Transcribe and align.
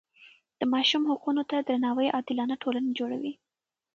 د 0.59 0.61
ماشوم 0.73 1.03
حقونو 1.11 1.43
ته 1.49 1.57
درناوی 1.67 2.13
عادلانه 2.15 2.55
ټولنه 2.63 2.89
جوړوي. 2.99 3.33